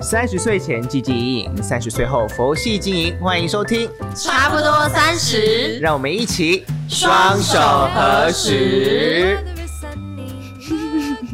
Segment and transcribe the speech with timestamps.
[0.00, 3.18] 三十岁前积极营营，三十岁后佛系经营。
[3.20, 9.38] 欢迎收听，差不多三十，让我们一起双手合十。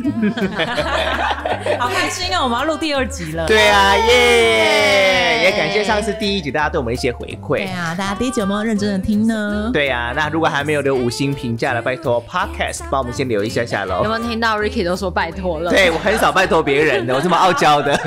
[1.79, 2.45] 好开心哦！
[2.45, 3.47] 我们要录第二集了。
[3.47, 5.42] 对啊，耶！
[5.44, 7.58] 也感谢上次第一集大家对我们一些回馈。
[7.58, 9.71] 对啊，大家第一集有没有认真的听呢？
[9.72, 14.03] 对啊，那如果还没有留五星评价的，拜托 Podcast 帮我们先留一下下喽。
[14.03, 15.71] 有没有听到 Ricky 都说拜托了？
[15.71, 17.98] 对我很少拜托别人的，我这么傲娇的。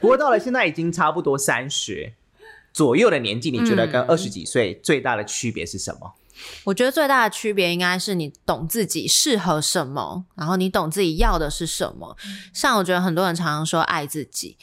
[0.00, 2.12] 不过到了现在已经差不多三十
[2.72, 6.12] 左右的年纪，你觉得跟二十几岁最大的区别是什么？
[6.64, 12.16] 我觉得最大的区别应该是你懂自己适合什么，然后你懂自己要的是什么。
[12.52, 14.56] 像我觉得很多人常常说爱自己，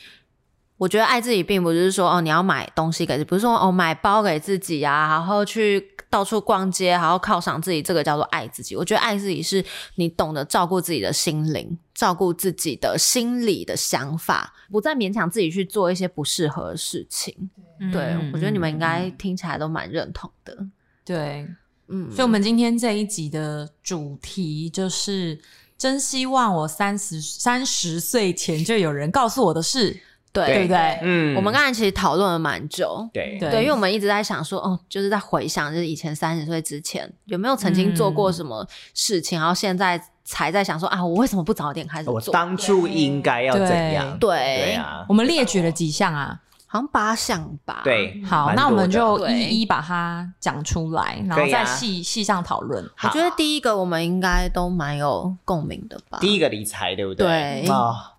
[0.78, 8.76] 我觉得爱自己并不是说哦你要买东西给自己，不是说哦买包给自己啊，然后去到处逛街，然后犒赏自己，这个叫做爱自己。
[8.76, 9.64] 我觉得爱自己是
[9.96, 17.50] 你懂得照顾自己的心灵，照顾自己的心理的想法，不再勉强自己去做一些不适合的事情。
[17.92, 20.58] 对，我觉得你们应该听起来都蛮认同的。
[21.04, 21.46] 对。
[21.88, 25.40] 嗯，所以，我们今天这一集的主题就是，
[25.78, 29.96] 真希望我三十三十岁前就有人告诉我的事，
[30.32, 30.46] 对。
[30.48, 31.00] 对不对？
[31.04, 33.38] 嗯，我们刚才其实讨论了蛮久，对。
[33.40, 42.14] 对，因为我们一直在想说，哦，就是在回想，就是以前三十岁之前有没有曾经做过什么事情，然后现在才在想说，啊，我为什么不早点开始做？
[42.16, 44.18] 我当初应该要怎样？
[44.18, 44.30] 对。
[44.38, 46.42] 对啊，我们列举了几项啊。
[46.66, 47.82] 好像八项吧。
[47.84, 52.84] 对，好，那我们就一一把它讲出来，然后再细细上讨论。
[53.04, 56.18] 我觉得第一个我们应该都蛮有共鸣的吧。
[56.20, 57.26] 第一个理财，对不对？
[57.26, 58.12] 对啊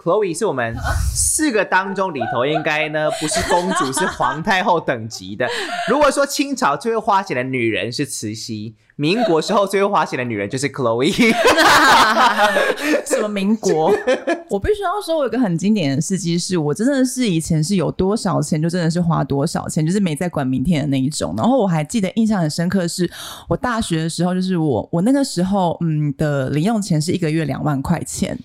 [0.00, 0.74] ，Chloe 是我们
[1.12, 5.46] 四个当中里头应该呢不是公主，是皇太后等级的。
[5.90, 8.76] 如果说清朝最会花钱的女人是慈禧。
[9.00, 11.32] 民国时候最会花钱的女人就是 Chloe，
[13.06, 13.92] 什么民国？
[14.50, 21.32] 我必须要说，我有个很经典的事迹，是我真的是以前是有多少钱就真的是花多少钱，就是没在管明天的那一种。
[21.36, 23.08] 然后我还记得印象很深刻，是
[23.46, 28.36] 我大学的时候，就是我我那个时候嗯的零用钱是一个月两万块钱。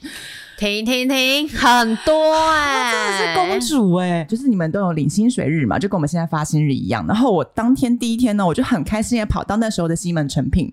[0.57, 7.05] 停停停，很多哎， 真的是公主哎，就是你们都有领薪水日嘛，就跟我们现在发薪日一样。
[7.07, 10.71] 然后我当天第一天呢，我就很开心的跑到那时候的西门成品，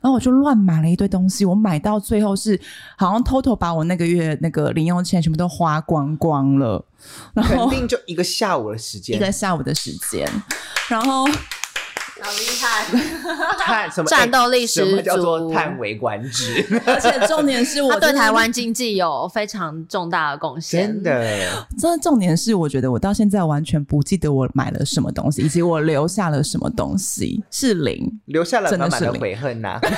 [0.00, 1.44] 然后我就乱买了一堆东西。
[1.44, 2.58] 我买到最后是
[2.96, 6.84] 好像偷偷把我那个月那个零用钱全部都花光光了。
[7.32, 10.28] 然后肯定就一个下午的时间，一个下午的时间，
[10.88, 11.28] 然后。
[12.20, 12.84] 好厉害！
[13.58, 14.90] 叹什么战斗力十足？
[14.90, 16.64] 什么叫做叹为观止？
[16.86, 20.86] 而且重点是我对台湾经济有非常重大的贡献。
[20.86, 29.78] 真的，真的重点是，我觉得我到现在完全不记得我买了什么东西，以及我留下了什么东西，是零，留下了满满的悔恨呐。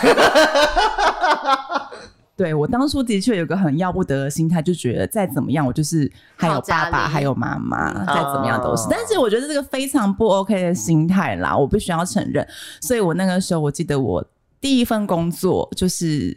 [2.40, 8.86] 对我当初的确有个很要不得的心态，就觉得再怎么样，我就是还有爸爸，还有妈妈，再怎么样都是。
[8.88, 12.48] 但是我觉得这个非常不 OK 的心态啦，我必须要承认。
[12.80, 14.24] 所以我那个时候，我记得我
[14.58, 16.34] 第一份工作就是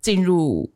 [0.00, 0.68] 进入。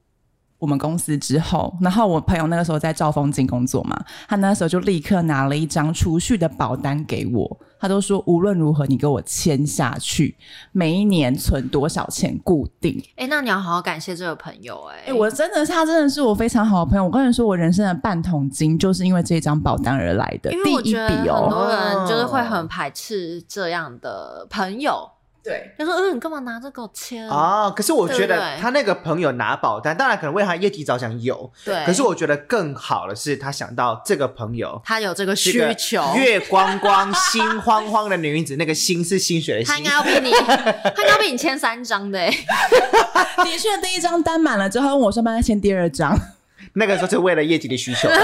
[0.59, 3.97] 我们公司之后，然后我朋友那个时候在兆丰金工作嘛，
[4.29, 10.37] 他那时候就立刻拿了一张储蓄的保单给我，他都说无论如何你给我签下去，
[10.73, 13.01] 每一年存多少钱固定。
[13.17, 21.09] 哎，那你要好好感谢这个朋友哎，我真的他真的是我非常好的朋友，我跟你说我人生的半桶金就是因为这张保单而来的，因为我觉得。
[21.09, 25.09] 很多人就是会很排斥这样的朋友。
[25.43, 31.85] 对，他说：“嗯，你干嘛拿着给我签？”啊，可是我觉得他那个朋友拿保单，当然可能为他业绩着想有，对。
[31.87, 40.33] 可是我觉得更好的是，他想到这个朋友，他有这个需求，月光光、心慌慌的女子，那个心是心血的心，他应该要比你，
[40.95, 42.19] 他应该比你签三张的。
[42.29, 46.17] 的确，第一张单满了之后，问我说：“帮他签第二张。”
[46.79, 48.09] 那个时候是为了业绩的需求，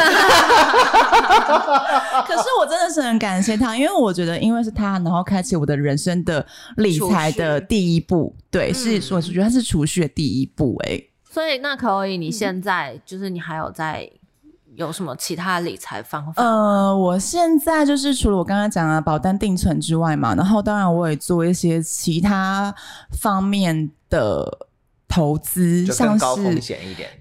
[2.25, 14.09] 可是我真的是很感谢他，因为我觉得因为是他，然后开启我的人生的理财的第一步，对，是我是觉得他是储蓄的第一步，哎，所以那可以，你现在就是你还有在
[14.77, 16.43] 有什么其他理财方法？
[16.43, 22.75] 呃，我现在就是除了我刚刚讲的保单定存之外嘛，然后当然我也做一些其他
[23.21, 24.69] 方面的。
[25.15, 26.25] 投资像是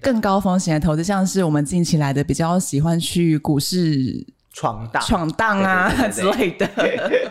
[0.00, 6.68] 更高风险的投资，像是我们近期来的比较喜欢去股市闯荡、闯荡啊之类的。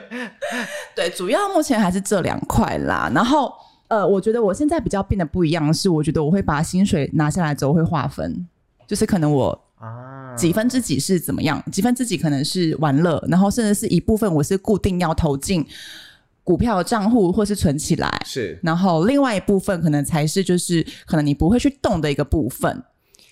[0.95, 3.11] 对，主要目前还是这两块啦。
[3.13, 3.51] 然后，
[3.89, 8.47] 呃，我觉得我现在比较变得不一样的是，我觉得我会把薪水拿下来之后会划分，
[8.87, 15.65] 就是可能我啊几分之几是怎么样，几分之几可能是玩乐，然后甚至是一部分我是固定要投进。
[16.43, 22.83] 股票账户或是存起来，是，然后另外一部分可能才是就是可能你不会去动的一个部分。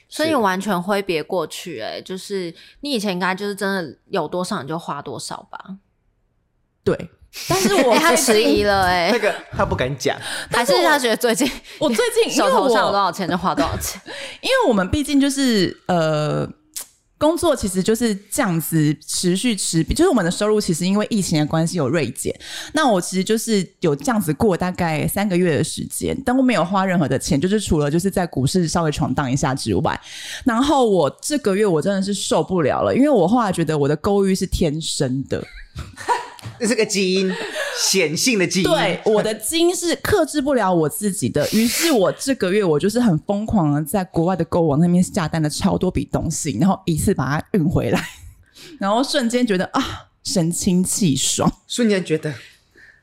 [0.07, 5.77] 所以你完全挥别过去、哎，就是你以前应该就是真的有多少你就花多少吧。
[6.83, 7.09] 对，
[7.47, 10.17] 但是我 哎、他最迟疑了、哎那，个他不敢讲，
[10.51, 11.49] 还是他觉得最近
[11.79, 14.01] 我最近手头上有多少钱就花多少钱。
[14.41, 16.49] 因为我们毕竟就是呃。
[17.21, 22.35] 工作其实就是这样子持续持，就是我们的收入其实因为疫情的关系有锐减。
[22.73, 30.01] 那我其实就是有这样子过大概三个月的时间，但我没有花任何的钱，就是除了就是在股市稍微闯荡一下之外，
[30.43, 35.45] 然后我这个月我真的是受不了了，因为我后来觉得我的沟欲是天生的，
[36.61, 37.33] 这是个基因，
[37.75, 38.69] 显性的基因。
[38.69, 47.99] 对，我的基因是克制不了我自己的，于是我这个月我就是很疯狂的在国外的购物网那边下单了超多笔东西，然后一次把它运回来，
[48.77, 51.51] 然后瞬间觉得啊，神清气爽。
[51.65, 52.31] 瞬间觉得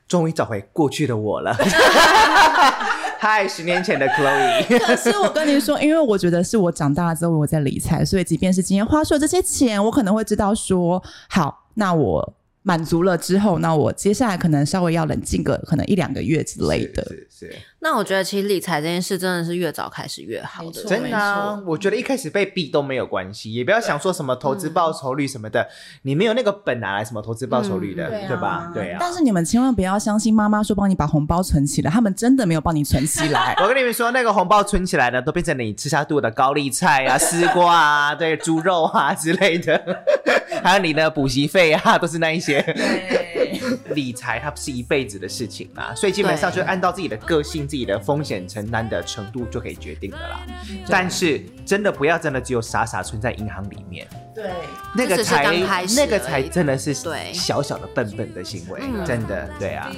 [0.07, 1.53] 终于找回过去的我了。
[3.21, 12.33] 嗨，十年前的 Chloe，可是我跟你说，因为我觉得是我长大了之后我在理财，所以即便是今天花出了这些钱，我可能会知道说，好，那我
[12.69, 17.03] 满足了之后，那我接下来可能稍微要冷静个可能一两个月之类的。
[17.03, 21.57] 是是，那我觉得其实理财这件事真的是越早开始越好的，真的啊！
[21.65, 25.65] 我觉得一开始被逼都没有关系，也不要想说什么投资报酬率什么的，
[26.01, 28.69] 你没有那个本拿来什么投资报酬率的，嗯对吧？
[28.73, 28.97] 对啊。
[28.99, 33.55] 但是你们千万不要相信妈妈说帮你把红包存起来，他们真的没有帮你存起来。
[33.63, 39.81] 我跟你们说，那个红包存起来呢，都变成你吃下肚的高丽菜啊、丝瓜啊、对猪肉啊之类的，
[40.61, 42.59] 还有你的补习费啊，都是那一些。
[43.95, 50.41] 理财它不是一辈子的事情嘛，所以基本上就按照自己的个性、自己的风险承担的程度就可以决定的啦。
[50.87, 54.51] 但是真的不要真的只有傻傻存在银行里面，对，
[54.95, 55.43] 那个才
[55.95, 59.91] 那个才真的是对小小的笨笨的行为，嗯真的对啊。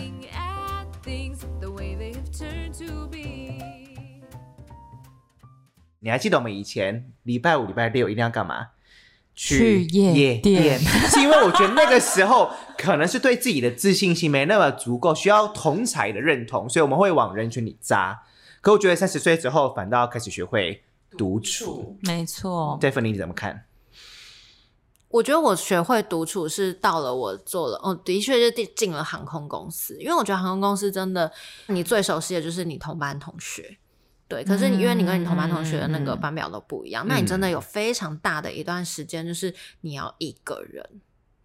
[6.04, 8.70] 你还记得我们以前礼拜五、礼拜六一定要干嘛？
[9.44, 12.48] 去夜店是因为我觉得那个时候
[12.78, 18.22] 可能是对自己的自信心没那么足够，需要同才的认同，所以我们会往人群里扎。
[18.62, 20.84] 可我觉得三十岁之后，反倒要开始学会
[21.18, 21.98] 独处。
[22.02, 23.66] 没错，Stephanie 你怎么看？
[25.10, 31.32] 我觉得我学会独处是到了我做了，哦，的确是进进了航空公司，因为我觉得航空公司真的，
[31.66, 33.80] 你最熟悉的就是你同班同学，
[34.32, 34.44] 对。
[34.46, 40.84] 可是你因为你跟你同班同学的那个班表都不一样，那你真的有非常大的一段时间，就是你要一个人。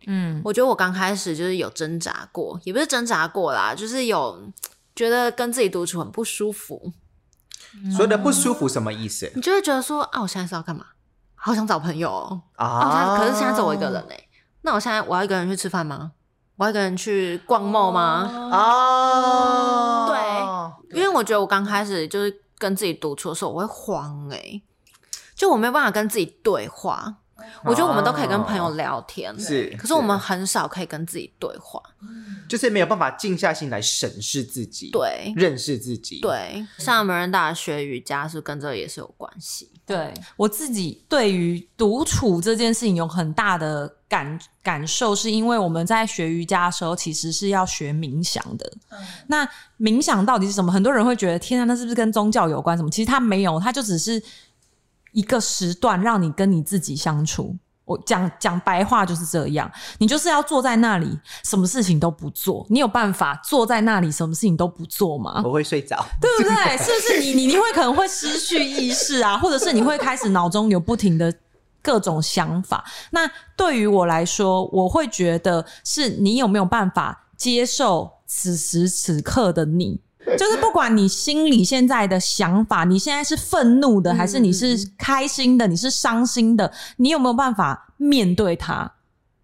[0.06, 4.52] 嗯，我觉得我刚开始就是有挣扎过，也不是挣扎过啦，就是有
[4.94, 6.92] 觉得跟自己独处很不舒服，
[7.90, 10.86] 所谓的不舒服什么意思你就会觉得说啊，我现在是要干嘛？
[11.34, 13.18] 好想找朋友哦，啊，啊？
[13.18, 14.28] 可是现在只有我一个人哎、
[14.62, 16.12] 那我现在我要一个人去吃饭吗？
[16.56, 18.30] 我要一个人去逛 mall 吗？
[18.52, 20.16] 哦，对
[20.98, 24.62] 因为我觉得我刚开始就是跟自己独处的时候，我会慌哎、
[25.34, 27.22] 就我没办法跟自己对话。
[27.64, 31.80] 我觉得我们都可以跟朋友聊天，哦是可是我们很少可以跟自己对话。
[32.48, 39.68] 就是没有办法静下心来审视自己，，对认识自己，，对，像门人大学瑜伽是跟这个也是有关系。
[39.84, 48.72] 对我自己对于独处这件事情有很大的感感受，是因为我们在学瑜伽的时候，其实是要学冥想的。
[49.26, 49.48] 那
[49.80, 50.70] 冥想到底是什么？
[50.70, 52.76] 很多人会觉得，天啊，那是不是跟宗教有关？
[52.76, 52.88] 什么？
[52.90, 54.22] 其实它没有，它就只是
[55.16, 57.56] 一个时段，让你跟你自己相处。
[57.86, 62.66] 我讲讲白话就是这样，你就是要坐在那里，什么事情都不做。
[62.68, 65.40] 你有办法坐在那里，什么事情都不做吗？
[65.42, 66.76] 我会睡着，对不对？
[66.76, 71.32] 是不是你你你会可能会失去意识啊， 或者是你会开始脑中有不停的
[71.80, 72.84] 各种想法。
[73.10, 73.20] 那
[73.56, 80.00] 对于我来说，我会觉得是你有没有办法接受此时此刻的你。
[80.36, 88.92] 就是不管你心里现在的想法，你现在是愤怒的，还是你是开心的，你是伤心的，你有没有办法面对它？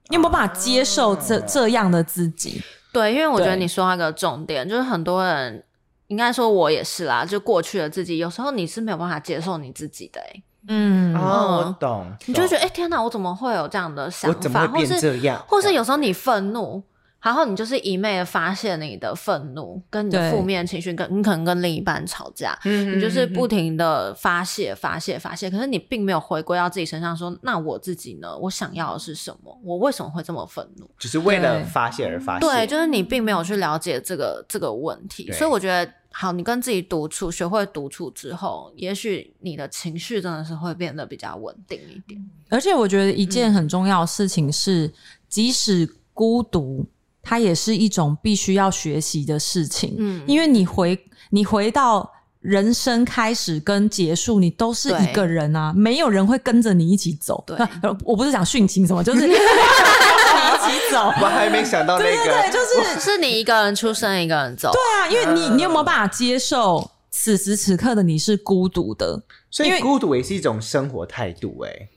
[0.09, 2.63] 你有没有办法接受这这样的自己？
[2.93, 5.65] 对，因为我觉得你说那个重点就是很多人，
[6.09, 14.37] 应该说我也是啦，就过去的自己，有时候你是没有办法接受你自己的、欸，嗯哦，我嗯懂，你就觉得，哎、天哪，我怎么会有这样的想法？
[14.37, 15.43] 我怎么会变或是这样？
[15.49, 16.83] 或是有时候你愤怒，
[17.23, 28.37] 然后你就是一昧的发泄你的愤怒跟你的负面情绪，跟你可能跟另一半吵架，嗯你就是不停的发泄、发泄、发泄，可是你并没有回归到自己身上说，那我自己呢？
[28.39, 29.57] 我想要的是什么？
[29.63, 30.91] 我为什么会这么愤怒？
[30.99, 42.21] 只是为了对发泄而发泄，对，就是你并没有去了解这个这个问题，所以我觉得，好，你跟自己独处，学会独处之后，也许你的情绪真的是会变得比较稳定一点。
[42.49, 44.93] 而且我觉得一件很重要的事情是，
[45.29, 46.85] 即使孤独，
[47.23, 49.95] 它也是一种必须要学习的事情。
[49.99, 50.99] 嗯因为你回
[51.31, 52.11] 你回到
[52.41, 57.43] 人生开始跟结束，你都是一个人啊，没有人会跟着你一起走。
[57.47, 61.07] 对呃我不是讲殉情什么，就是 跟着你一起走。
[61.21, 64.73] 我还没想到那个，对对对，就是是你一个人出生，一个人走。
[64.73, 69.23] 对啊，因为你你有没有办法接受此时此刻的你是孤独的？
[69.51, 71.89] 所以孤独也是一种生活态度，哎，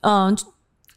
[0.00, 0.36] 嗯，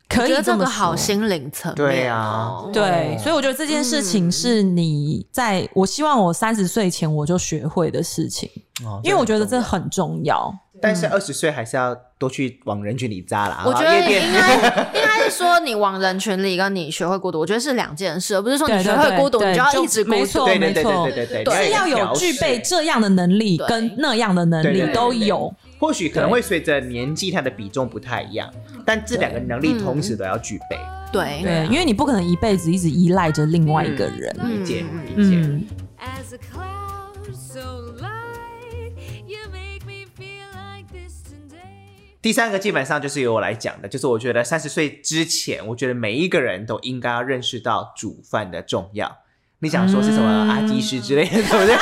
[0.10, 2.48] 可我觉得这以么个好心灵层面、对啊。
[2.50, 2.70] 哦。
[2.74, 8.50] 对，所以我觉得这件事情是你在我希望我三十岁前我就学会的事情，
[8.86, 10.54] 哦因为我觉得这很重要。
[10.80, 13.64] 但是二十岁还是要多去往人群里扎啦。
[13.66, 14.56] 我觉得应该
[14.94, 20.18] 应该是说，你往人群里跟你学会孤独，我觉得是两件事，而不是说你学会孤独，你就要一直孤独。
[20.18, 21.04] 没错对对对没错。
[21.06, 25.52] 对对对对是要有具备这样的能力跟那样的能力对对对对都有。
[25.80, 28.48] 或许可能会随着年纪，它的比重不太一样，
[28.88, 30.80] 但这两个能力同时都要具备。
[31.12, 34.34] 对对，因为你不可能一辈子一直依赖着另外一个人。
[34.46, 35.36] 理解嗯理解。
[35.36, 35.68] 嗯
[36.00, 38.94] ，As a cloud so light,
[39.26, 40.88] you make me feel like.
[42.22, 49.18] 第三个基本上就是由我来讲的，就是我觉得三十岁之前，我觉得每一个人都应该要认识到煮饭的重要。
[49.60, 51.76] 你想说是什么嗯阿基师之类的，对不对？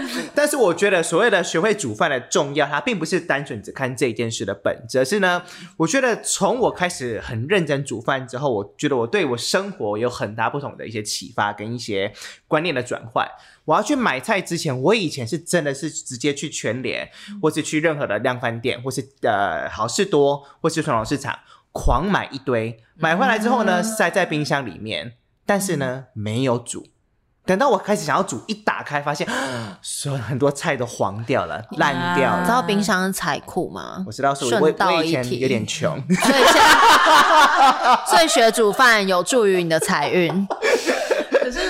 [0.34, 5.42] 但是我觉得所谓的学会煮饭的重要，它并不是单纯只看这件事的本质，而是呢，
[5.76, 12.12] 我觉得从我开始很认真煮饭之后，我觉得我对我生活有很大不同的一些启发跟一些
[12.48, 13.28] 观念的转换。
[13.66, 17.08] 我要去买菜之前，我以前是真的是直接去全联，
[17.40, 21.38] 或是去任何的量贩店，或是呃好事多，或是传统市场，
[21.70, 25.12] 狂买一堆，买回来之后呢，塞在冰箱里面，
[25.50, 26.86] 但是呢没有煮。
[27.44, 29.26] 等到我开始想要煮，一打开发现，
[29.82, 32.38] 所有很多菜都黄掉了、烂掉了。
[32.38, 34.12] 你知道冰箱是财库吗我？
[34.12, 36.62] 知道，是我顺我我以道一提前有点穷， 所以现
[38.06, 40.46] 所以学煮饭有助于你的财运。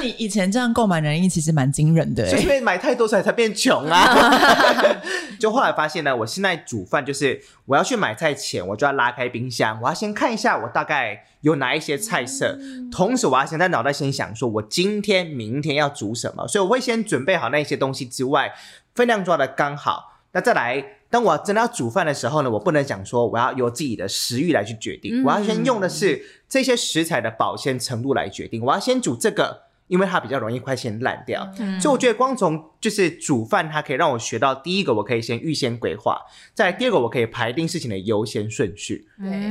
[0.01, 2.31] 你以前这样购买能力其实蛮惊人的哎。
[2.31, 4.71] 就是因为买太多所以才变穷啊。
[5.39, 12.59] 就后来发现呢，我现在煮饭就是我要去买菜前，我就要拉开冰箱，我要先看一下我大概有哪一些菜色，
[12.93, 18.53] 同时我要先在脑袋先想说我今天、明天要煮什么，所以我会先准备好那些东西之外，
[18.95, 20.21] 分量抓的刚好。
[20.33, 28.63] 那再来，当我真的要煮饭的时候呢，我不能讲说我要由自己的食欲来去决定，我要先用的是这些食材的保鲜程度来决定。
[28.63, 31.47] 我要先煮这个，因为它比较容易快先烂掉。
[31.81, 36.15] 所以我觉得光从就是煮饭，它可以让我学到第一个，我可以先预先规划；
[36.55, 39.07] 再第二个，我可以排定事情的优先顺序。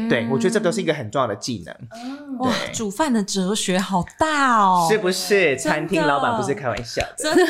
[0.10, 1.76] 对我觉得这都是一个很重要的技能，
[2.40, 5.58] 哇，煮饭的哲学好大哦，是不是？
[5.58, 7.16] 餐厅老板不是开玩笑的。
[7.18, 7.44] 真的。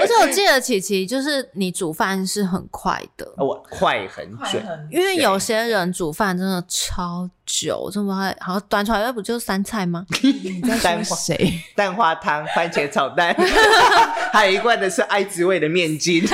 [0.00, 10.06] 而且我记得琪琪就是你煮饭是很快的，我快很准，因为有些人煮饭真的超久，这么还，好像端出来那不就是三菜吗？
[10.82, 11.52] 蛋花谁？
[11.74, 13.34] 蛋花汤、番茄炒蛋，
[14.32, 16.26] 还有一罐的是爱滋味的面筋。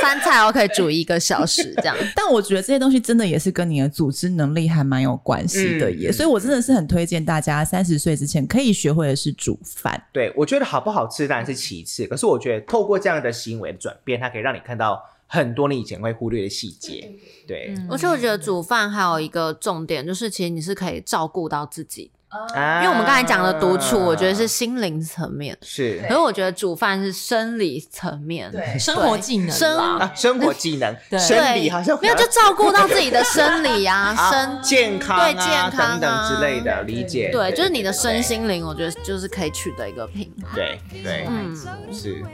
[0.00, 1.96] 三菜我可以煮一个小时这样。
[2.14, 10.00] 但我觉得这些东西真的也是跟你的组织能力还蛮有关系的耶，嗯所以我真的是很推荐大家三十岁之前可以学会的是煮饭。
[10.12, 15.02] 对，我觉得好不好吃当然是其次，可是我觉得透过这样的行为的转变，它可以让你看到
[15.34, 17.10] 很多你以前会忽略的细节。
[17.46, 22.10] 对，而且我觉得煮饭还有一个重点，就是其实你是可以照顾到自己，
[22.54, 37.28] 啊因为我们刚才讲的独处，我觉得是心灵层面，是可是我觉得煮饭是生理层面，对生活技能生，啊，生活技能、对生理好像没有就照顾到自己的生理啊， 啊生健康啊对健康等之类的理解。
[37.30, 40.54] 对，就是你的身心灵，我觉得就是可以取得一个平衡。
[40.54, 41.54] 对对，嗯，
[41.92, 42.24] 是。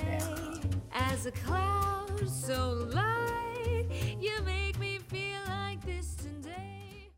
[2.27, 3.87] So light,
[4.21, 7.11] you make me feel like distant day.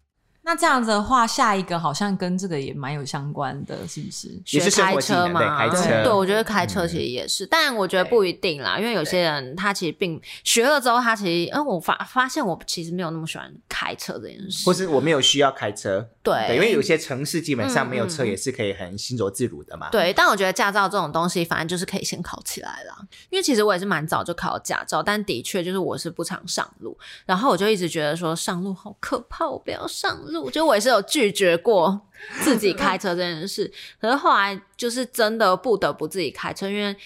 [0.45, 4.29] 那这样子的话，下一个好像跟这个也蛮有相关的，是不是？
[4.53, 6.05] 也是生学开车嘛，对开车。
[6.05, 19.91] 对，我觉得开车其实也是，但我觉得不一定啦，因为有些人他其实并学了之后，他其实，嗯，我发发现我其实没有那么喜欢开车这件事，或是我没有需要开车，对因为有些城市基本上没有车也是可以很行走自如的嘛。
[19.91, 22.97] 对，但我觉得驾照这种东西，反正就是可以先考起来啦。
[23.31, 30.51] 因为其实我也是蛮早就考驾照，但的确就是我是不常上路，然后我就一直觉得说上路好可怕，我不要上路。
[30.51, 32.01] 就我也是有拒绝过
[32.43, 36.97] 自己开车这件事，可是后来就是真的不得不自己开车，因为。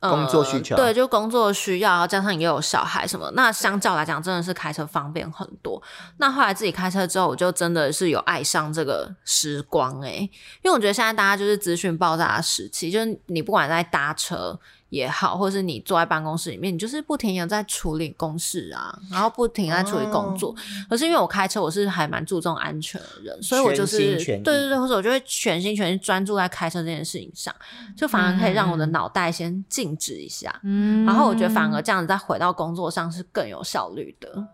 [0.00, 5.82] 呃工作需求对，就工作需要，加上也有小孩什么，那相较来讲，真的是开车方便很多。
[6.18, 10.30] 那后来自己开车之后，我就真的是有爱上这个时光诶、
[10.62, 14.58] 因为我觉得现在大家就是资讯爆炸的时期，就是你不管在搭车
[14.90, 20.50] 也好，或者是你坐在办公室里面，你就是不停的在处理公事啊，然后不停在处理工作。
[20.50, 20.56] 哦
[20.88, 27.54] 可是因为我开车，我是还蛮注重安全的人，所以我就是对对对，或者我就会全心全意专注在开车这件事情上，
[27.96, 30.54] 就反而可以让我的脑袋先静止一下。
[30.62, 34.46] 嗯然后我觉得反而这样子再回到工作上是更有效率的。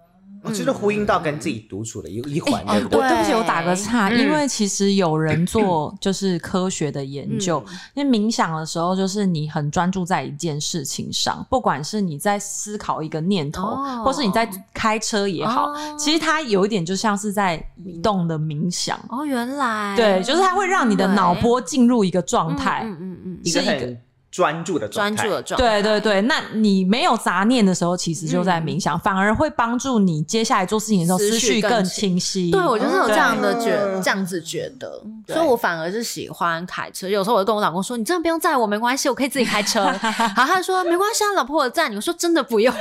[0.44, 3.00] 我觉得呼应到跟自己独处的一一环，对不对？
[3.00, 18.98] 我对不起，我打个岔，嗯因为其实有人做就是科学的研究，嗯因为冥想的时候，就是你很专注在一件事情上，不管是你在思考一个念头，哦或是你在开车也好，哦其实它有一点就像是在移动的冥想。
[19.08, 22.82] 哦，原来对，就是它会让你的脑波进入一个状态。
[22.84, 23.98] 嗯嗯嗯一个是一个很
[24.34, 25.80] 专注的状态专注的状态。
[25.80, 32.50] 对对对，那你没有杂念的时候，其实就在冥想，反而会帮助你接下来做事情的时候思思绪更清清晰。
[32.50, 37.08] 对，我就是有这样的觉嗯这样子觉得，所以我反而是喜欢开车。
[37.08, 39.84] 有时候我就跟我老公说：“你真的不用载我，没关系，我可以自己开车。
[40.02, 42.74] ”然后他就说：“没关系啊，老婆我载你。”我说：“真的不用。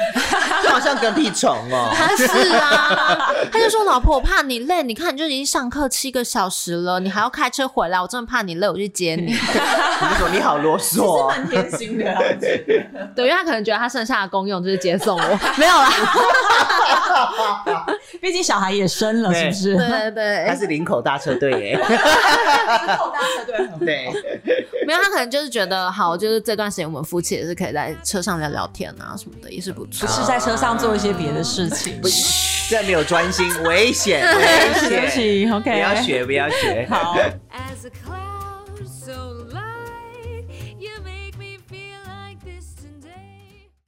[0.64, 1.92] 就 好像跟屁虫哦”。
[1.94, 2.26] 他是
[2.58, 9.28] 啊，他就说：“老婆，我怕你累，你看你就已经上课七个小时了，你还要开车回来，我真的怕你累，我去接你。
[9.28, 12.84] 你就说你好啰嗦哦，贴心的、啊，我觉得。”
[13.16, 15.90] 对，因为他可能觉得他剩下的功用就是接送我， 没有啦。
[18.22, 19.76] 毕竟小孩也生了，是不是？
[19.78, 21.80] 对对对，他是林口大车队耶。
[23.80, 24.10] 对，
[24.88, 30.14] 没有他可能就是觉得好，就是这段时间我们夫妻也是可以在车上聊聊天啊什么的，也是不错不。
[30.14, 32.00] 是在车上做一些别的事情。
[32.02, 32.08] 不
[32.70, 35.12] 这没有专心，危险，危对不险。
[35.12, 36.88] 起不，OK，要学，不要学。
[36.90, 37.16] 好。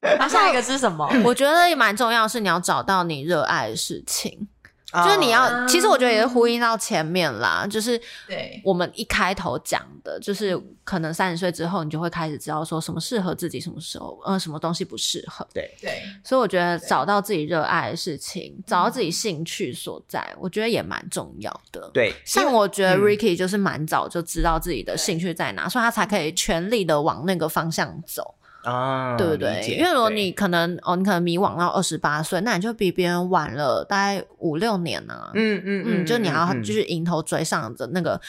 [0.20, 1.10] 那下一个是什么？
[1.24, 4.48] 我觉得也蛮重要是你要找到你热爱的事情，
[4.94, 15.46] 就是你啊要，其实我觉得也是呼应到前面啦，就是对我们一开头讲的，就是可能三十岁之后，你就会开始知道说什么适合自己，什么时候呃什么东西不适合。
[15.54, 21.90] 对，对，所以我觉得找到自己热爱的事情，找到自己兴趣所在，我觉得也蛮重要的。
[21.94, 28.36] 对，像我觉得嗯 Ricky 就是蛮早就知道自己的兴趣在哪，所以他才可以全力的往那个方向走。
[28.66, 35.32] 啊，对不对因为如果你可能哦，你可能迷惘到二十八岁，那你就比别人晚了大概五六年呢、啊。
[35.34, 38.20] 嗯嗯嗯，就你要嗯就是迎头追上的那个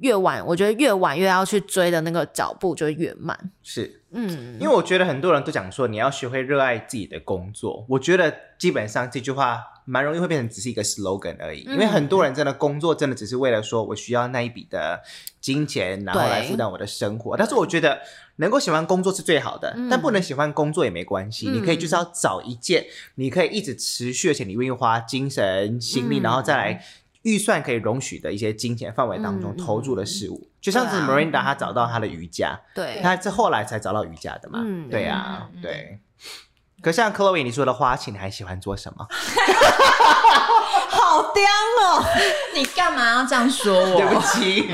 [0.00, 3.38] 越晚，我觉得越晚越要去追的那个脚步就越慢。
[3.62, 15.00] 是嗯，因为我觉得很多人都讲说你要学会热爱自己的工作，我觉得基本上这句话蛮容易会变成只是一个 slogan 而已，因为嗯很多人真的工作真的只是为了说我需要那一笔的
[15.40, 17.36] 金钱，然后对来负担我的生活。
[17.36, 18.00] 但是我觉得
[18.42, 19.88] 能够喜欢工作是最好的，嗯。
[19.88, 21.54] 但不能喜欢工作也没关系，嗯。
[21.54, 26.22] 你可以就是要找一件你可以一直持续，而且你愿意花精神心力，嗯。
[26.22, 26.84] 然后再来。
[27.22, 31.08] 预算可以容许的一些金钱范围当中嗯投入的事物，就像是对啊。
[31.08, 34.58] Miranda 她找到她的瑜伽，对，他是后来才找到瑜伽的嘛？
[34.66, 34.90] 嗯。
[34.90, 36.00] 对啊，对。
[36.82, 39.06] 可像 Chloe 你说的花钱，你还喜欢做什么？
[40.88, 41.42] 好刁
[41.84, 42.04] 哦！
[42.54, 43.96] 你干嘛要这样说我？
[43.96, 44.68] 对不起，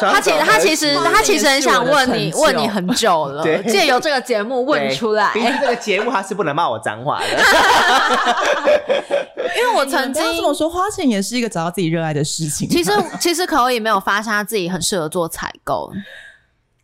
[0.00, 7.26] 他其实他其实他其实很想问你问你很久了，借由这个节目问出来，毕竟这个节目他是不能骂我脏话的。
[9.56, 12.68] 因为我曾不要这经么说，花钱也是一个找到自己热爱的事情。
[12.68, 15.90] 其实其实可以没有发现他自己很适合做采购，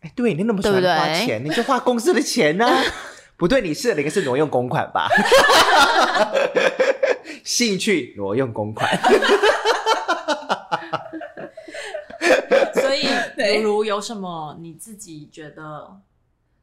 [0.01, 2.67] 哎对你那么喜欢对不对花钱，你就花公司的钱呢、
[3.37, 5.07] 不对，你适合的一个是挪用公款吧？
[7.43, 8.89] 兴趣挪用公款，
[12.73, 15.87] 所以对如如有什么你自己觉得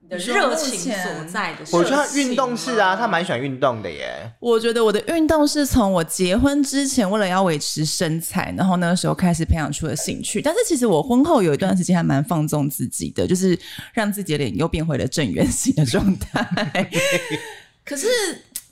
[0.02, 1.60] 你的热情所在的？
[1.72, 4.12] 我觉得他运动是啊，他蛮喜欢运动的耶。
[4.40, 10.42] 我觉得我的运动是从我结婚之前，为了要维持身材，然后那个时候开始培养出了兴趣。
[10.42, 13.58] 但是其实我婚后有一段时间还蛮放纵自己的，就是
[13.94, 16.90] 让自己的脸又变回了正圆形的状态。
[17.84, 18.06] 可是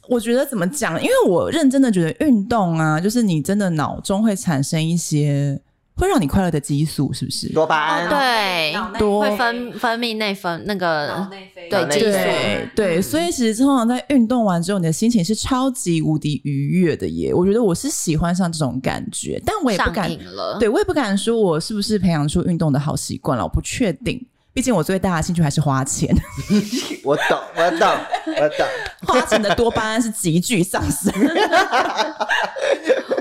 [0.08, 1.00] 我觉得怎么讲？
[1.00, 5.60] 因为我认真的觉得运动啊，就是你真的脑中会产生一些
[6.00, 7.52] 会让你快乐的激素，是不是？
[7.52, 17.34] 多巴胺，对多会分分泌内分那脑个内啡对激素对对，所以其实通常在运动完之后，你的心情是超级无敌愉悦的耶。
[17.34, 20.10] 我觉得我是喜欢上这种感觉，但我也不敢
[20.58, 24.20] 对我也不敢说我是不是培养出运动的好习惯了，我不确定。
[24.52, 26.12] 毕竟我最大的兴趣还是花钱，
[27.04, 27.88] 我懂，我懂，
[28.26, 28.66] 我懂。
[29.06, 31.12] 花钱的多巴胺是急剧上升。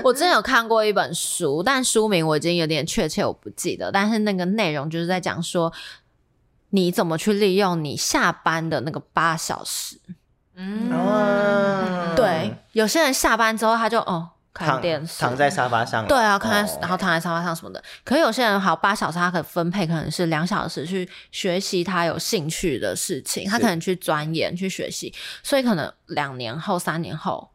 [0.04, 5.72] 我之前有看过一本书，但书名我已经有点确切我不记得，但是那个内容就是在讲说
[6.70, 9.96] 你怎么去利用你下班的那个八小时。
[10.54, 17.82] 嗯嗯对，有些人下班之后他就哦看躺电视，躺在沙发上了，对啊，看然后躺在沙发上什么的。
[18.04, 27.48] 可是有些人好八小时，他可以分配可能是两小时去学习他有兴趣的事情，他可能去钻研去学习，所以可能两年后、三年后，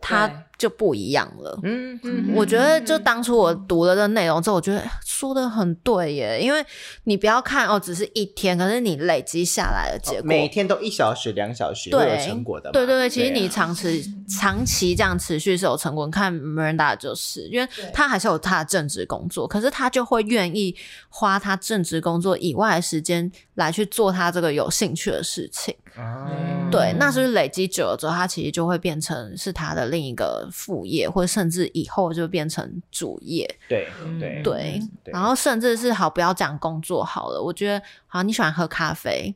[0.00, 1.58] 他就不一样了。
[1.62, 6.64] 嗯嗯我觉得就当初我读了这内容之后，我觉得哎说的很对耶，因为
[7.04, 12.72] 你不要看哦，只是一天，可是你累积下来的结果，每天都一小时、两小时对会有成果的嘛。
[12.72, 16.06] 对对对，其实啊你长持、长期这样持续是有成果。
[16.06, 20.74] 你看 Miranda 就是，因为他还是有他的正职工作，可是他就会愿意
[21.08, 25.74] 花他正职工作以外的时间来去做他这个有兴趣的事情。
[25.98, 26.68] 啊。
[26.70, 33.48] 对，那是不是累积久了之后，它其实就会变成是他的另一个副业，或者甚至以后就变成主业。
[33.66, 33.88] 对
[34.20, 39.34] 对对，然后甚至是好不要讲工作好了，我觉得好，你喜欢喝咖啡，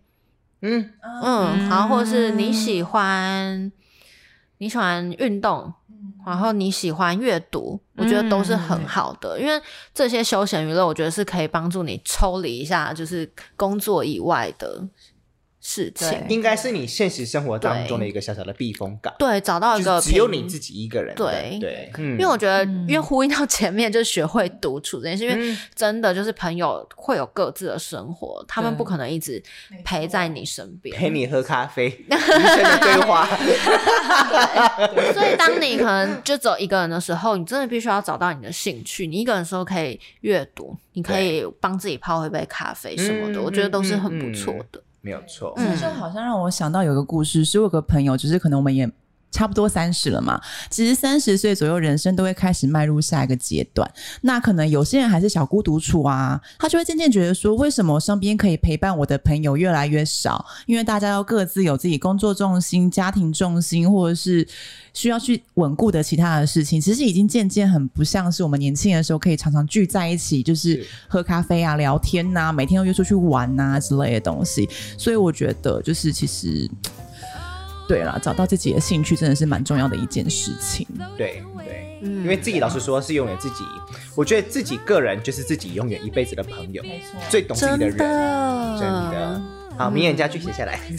[0.61, 3.73] 嗯，嗯，然后或者是你喜欢
[4.59, 5.73] 你喜欢运动，
[6.27, 9.59] 然后你喜欢阅读，我觉得都是很好的，因为
[9.95, 14.87] 这些休闲娱乐，我觉得是可以帮助你抽离一下，就是工作以外的
[15.63, 16.13] 事情。
[16.29, 21.25] 应该是你现实生活当中的一个小小的避风港，对，找到一个只有你自己一个人的。
[21.25, 29.43] 对对，嗯因为我觉得，因为呼应到前面，就是学会独处这件事，因为嗯真的就是朋友会有各自的生活，他们不可能一直
[29.85, 33.29] 陪在你身边，陪你喝咖啡， 人生的对话。
[35.15, 39.07] 所以，当你可能就只有一个人的时候，你真的必须要找到你的兴趣。
[39.07, 44.83] 你一个人的时候可以阅读，你可以帮自己泡一杯咖啡什么的，嗯我觉得都是很不错的。
[45.03, 48.91] 没有错，嗯就好像让我想到有个故事，是我有个朋友，就是可能我们也
[49.33, 50.41] 差不多三十了嘛，
[50.71, 53.93] 其实三十岁左右，人生都会开始迈入下一个阶段。
[54.21, 60.47] 那可能有些人还是小孤独处啊，他就会渐渐觉得说，为什么我身边可以陪伴我的朋友越来越少？
[60.67, 64.47] 因为大家要各自有自己工作重心、家庭重心，或者是
[64.95, 74.69] 需要去稳固的其他的事情，其实已经渐渐很不像是我们年轻的时候可以常常聚在一起，就是是喝咖啡啊、聊天呐、每天都约出去玩呐、之类的东西。
[74.97, 76.71] 所以我觉得，就是其实，
[77.93, 80.87] 对了，找到自己的兴趣真的是蛮重要的一件事情。
[81.15, 83.65] 对对，嗯因为自己老实说是永远自己，
[84.15, 86.83] 我觉得自己个人就是自己永远一辈子的朋友，
[87.29, 89.43] 最懂自己的人，的真的。
[89.77, 90.81] 好，名言佳句写下来。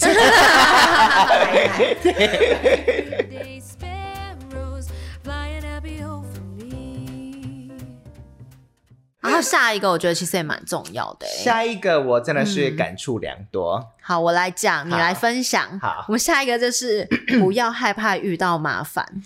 [9.33, 11.43] 后下一个，我觉得其实也蛮重要的、欸。
[11.43, 13.83] 下一个我真的是感触良多。
[14.01, 15.79] 好，我来讲，你好来分享。
[15.79, 17.07] 好我们下一个就是
[17.39, 19.21] 不要害怕遇到麻烦。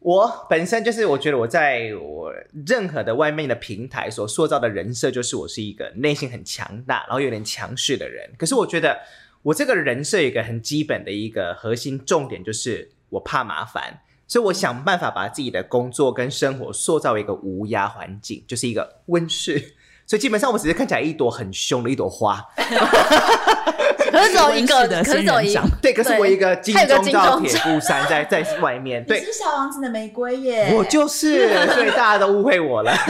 [0.00, 2.32] 我本身就是，我觉得我在我
[2.64, 8.30] 任何的外面的平台所塑造的人设，就是我是一个内心很强大，然后有点强势的人。
[8.38, 9.00] 可是我觉得
[9.42, 19.74] 我这个人设有一个很基本的一个核心重点，就是我怕麻烦，所以我想办法把自己的工作跟生活塑造一个无压环境，就是一个温室。
[20.08, 32.92] 所以基本上我只是看起来一朵很凶的一朵花， 可是只有一个，的可是只有一仙人掌对，可是我一个金钟罩铁布衫在 在外面，对，小王子的玫瑰耶我就是，所以大家都误会我了。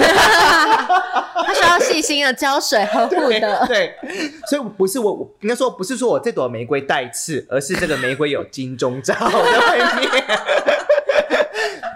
[1.47, 3.67] 他需要细心的浇水呵护的。
[3.67, 3.95] 对，
[4.49, 10.11] 所以不是我，我应该说不是说我这朵玫瑰带刺，而是这个玫瑰有金钟罩在外面。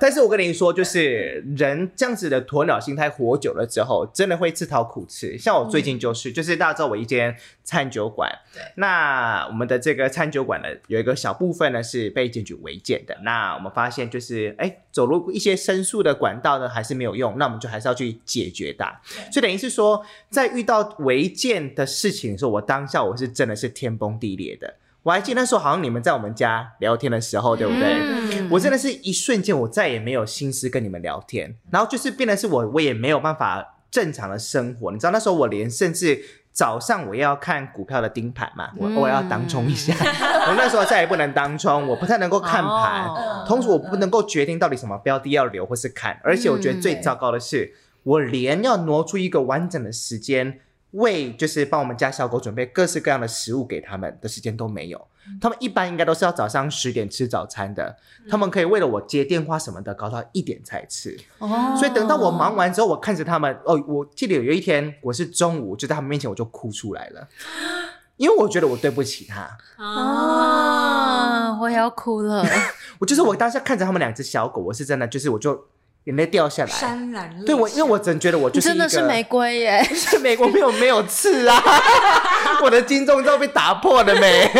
[0.01, 5.37] 但是我跟你说，就是人这样子的鸵鸟心态活久了之后，真的会自讨苦吃。
[5.37, 8.31] 像我最近就是，就是大家知道我一间餐酒馆，
[8.77, 13.17] 那我们的这个餐酒馆呢，有一个小部分呢是被检举违建的。
[13.23, 19.01] 那我们发现就是，哎，走入一些申诉的管道呢还是没有用，那我们就还是要去解决它。
[19.31, 24.77] 所以等于是说，在遇到违建的事情的时候，我当下我是真的是天崩地裂的。
[25.03, 27.95] 我还记得那时候好像你们在我们家聊天的时候，对不对？
[27.95, 34.91] 嗯我真的是一瞬间，我再也没有心思跟你们聊天，然后就是变得是我，我也没有办法正常的生活。
[34.91, 36.21] 你知道那时候我连甚至
[36.53, 39.95] 早上我要看股票的盯盘嘛，我嗯我要当冲一下。
[40.49, 50.59] 我那时候再也不能当冲，我不太能够看盘，哦同时我不能够决定到底什么标的要留或是看，而且我觉得最糟糕的是，我连要挪出一个完整的时间。
[50.92, 55.07] 为就是帮我们家小狗准备各式各样的食物给他们的时间都没有，
[55.40, 57.96] 他们一般应该都是要早上十点吃早餐的，
[58.29, 61.76] 他们可以为了我接电话什么的搞到一点才吃，哦。
[61.79, 67.29] 所以等到我忙完之后，我看着他们，哦，我记得有一天我是中午就在他们面前我就哭出来了，
[68.16, 72.44] 因为我觉得我对不起他，啊，我也要哭了。
[72.98, 75.66] 我就是我当下看着他们两只小狗，我是真的就是我就
[76.05, 76.71] 眼泪掉下来。
[76.71, 79.83] 潸然泪对我，因为我真觉得我就是真的是玫瑰耶！
[79.95, 81.63] 是玫瑰没有没有刺啊，
[82.65, 84.51] 我的金钟罩被打破了没？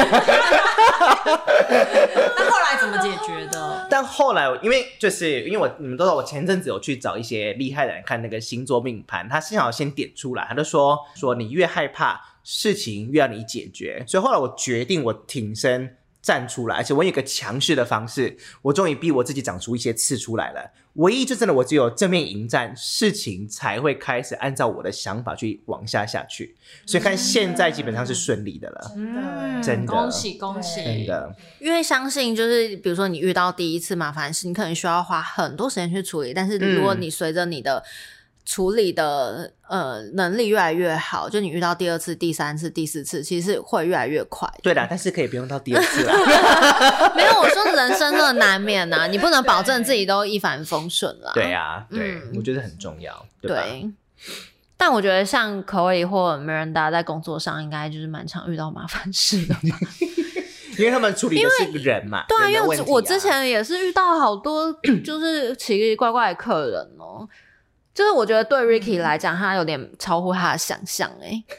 [2.37, 3.87] 那后来怎么解决的？
[3.91, 20.71] 但后来，因为就是因为我你们都知道，我前阵子有去找一些厉害的人看那个星座命盘，他幸好先点出来，他就说说你越害怕事情越要你解决，所以后来我决定我挺身站出来，而且我有一个强势的方式，我终于逼我自己长出一些刺出来了。
[20.95, 26.57] 唯一就真的我只有正面迎战，事情才会开始按照我的想法去往下下去。
[26.85, 30.83] 所以看现在基本上是顺利的了，嗯真的恭喜恭喜！
[30.83, 31.33] 真的。
[31.61, 37.83] 因为相信就是，比如说你遇到第一次麻烦事，你可能需要花很多时间去处理，但是如果嗯你随着你的
[38.51, 44.49] 处理的呃能力越来越好，就你遇到第二次、第三次、第四次，其实是会越来越快。
[44.61, 46.13] 对啦，但是可以不用到第二次啦。
[47.15, 51.31] 没有，我说人生真的难免呐、你不能保证自己都一帆风顺啦。
[51.33, 53.63] 对啊，对，嗯我觉得很重要，对吧？
[53.63, 53.89] 对。
[54.77, 59.55] 但我觉得像 Chloe 或 Miranda 在工作上，应该就是蛮常遇到麻烦事的。
[60.77, 64.73] 因为他们处理的是人嘛，对啊，人的因为问题啊我我之前也是遇到好多
[65.05, 67.29] 就是奇奇怪怪的客人哦、
[68.01, 71.55] 就是我觉得对 Ricky 来讲，他有点超乎他的想象哎、你说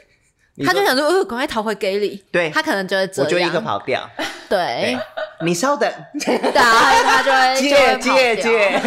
[0.64, 2.50] 他就想说，呃，赶快逃回给你，对。
[2.50, 4.08] 他可能觉得这样，我就立刻跑掉，
[4.48, 4.58] 对。
[4.58, 4.98] 对，
[5.44, 8.14] 你稍等，对啊，他就会 就接会跑掉。
[8.14, 8.82] 接接，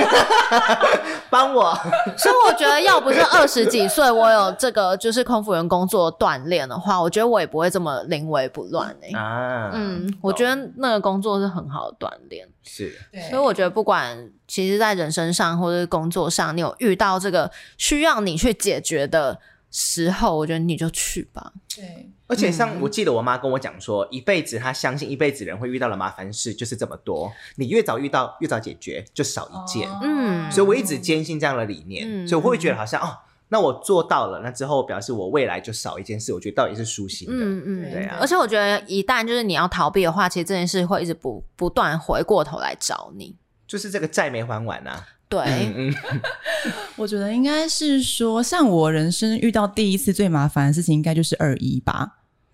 [1.29, 1.73] 帮我，
[2.17, 12.95] 所以我觉得，要不是二十几岁，我有这个就是空服员工作锻炼的话，我觉得我也不会这么临危不乱哎、啊，嗯，我觉得那个工作是很好的锻炼，是。
[13.29, 19.37] 所以我觉得不管其实，在人生上或者是工作上，你有遇到这个需要你去解决的
[19.77, 21.51] 时候，我觉得你就去吧。
[21.75, 29.89] 对，而且像我记得我妈跟我讲说，一辈子她相信一辈子人会遇到的麻烦事就是这么多，你越早遇到越早解决，就少一件。
[30.01, 33.17] 嗯所以我一直坚信这样的理念，嗯所以我会觉得好像哦，
[33.49, 37.33] 那我做到了，那之后表示我未来就少一件事，我觉得到底是舒心的。
[37.35, 43.35] 嗯嗯，对啊而且我觉得一旦就是你要逃避的话，其实这件事会一直不不断回过头来找你。
[43.67, 45.05] 就是这个债没还完啊。
[45.43, 45.93] 对，
[46.95, 52.09] 我觉得应该是说，像我人生遇到第一次最麻烦的事情，应该就是二一吧，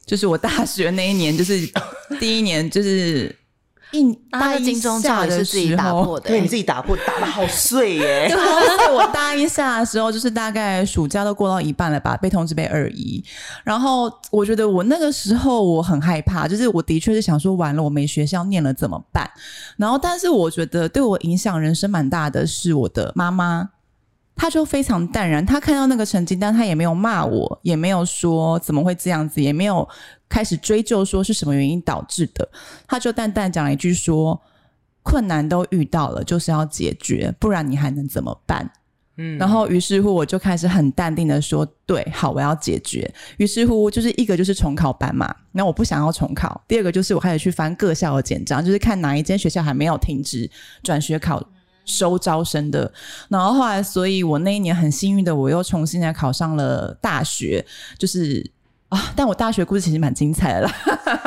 [0.05, 1.59] 就是我大学那一年，就是
[2.19, 3.35] 第一年，就是
[3.91, 8.31] 一那他的金钟罩也是自己打破的、对，你自己打破，打的好碎耶。
[8.91, 13.23] 我大一下的时候，就是大概暑假都过到一半了吧，被通知被二一。
[13.63, 19.29] 然后我觉得我那个时候我很害怕，就是我的确是想说，完了我没学校念了怎么办？
[19.77, 23.69] 然后，但是我觉得对我影响人生蛮大的是我的妈妈。
[24.33, 29.87] 她就非常淡然，她看到那个成绩单，她也没有骂我，也没有说怎么会这样子，也没有
[30.31, 32.47] 开始追究说是什么原因导致的，
[32.87, 34.41] 他就淡淡讲了一句说
[35.03, 38.71] ：“困难都遇到了，就是要解决，不然你还能怎么办？”
[39.17, 50.49] 嗯然后于是乎我就开始很淡定的说：“对，好，我要解决。”于是乎就是一个就是重考班嘛，那我不想要重考；第二个就是我开始去翻各校的简章，就是看哪一间学校还没有停止
[50.81, 51.45] 转学考。
[51.83, 52.89] 收招生的，
[53.27, 57.65] 然后后来，所以我那一年很幸运的，我又重新来考上了大学，
[57.97, 58.49] 就是
[58.91, 60.71] 啊，但我大学故事其实蛮精彩的啦。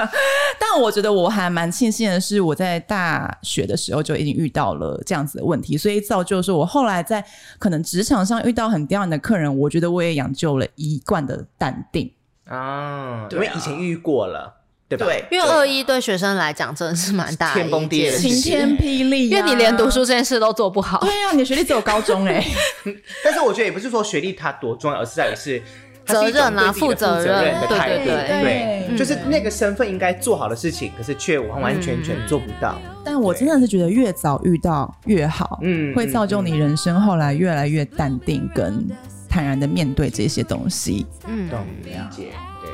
[0.60, 7.24] 但我觉得我还蛮庆幸的是，我在大学的时候就已经遇到了这样子的问题，所以造就说我后来在
[7.58, 12.12] 可能职场上遇到很刁难的客人，我觉得我也养就了一贯的淡定。
[12.46, 15.06] 啊，因为以前遇过了，对吧？
[15.06, 20.00] 对因为二一对学生来讲真的是蛮大的天崩地裂晴天霹雳、因为你连读书。
[20.04, 21.00] 这件事都做不好。
[21.00, 22.44] 对啊，你的学历只有高中哎、
[23.24, 25.62] 但是我觉得也不是说学历它多重要，而是在于是
[26.06, 27.44] 责任啊对自己的负责任。
[27.44, 32.76] 任的态度，对就是那个身份应该做好的事情，可是却完完全全做不到。
[33.04, 38.86] 但我真的是觉得越早遇到越好，嗯会造就你人生后来越来越淡定跟
[39.28, 41.06] 坦然的面对这些东西。
[41.26, 42.70] 嗯，懂理解，对。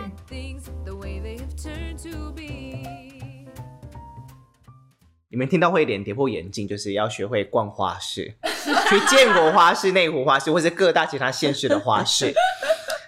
[5.33, 8.35] 你们听到会有点跌破眼镜，就是要学会逛花市，
[8.91, 12.35] 去建国花市、内湖花市，或者各大其他县市的花市。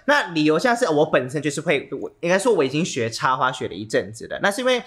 [0.05, 4.39] 那理由像是我本身就是会，我应该说我已经学插花学了一阵子了。
[4.41, 4.81] 那是因为